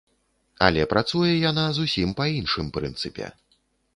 [0.67, 3.29] Але працуе яна зусім па іншым прынцыпе.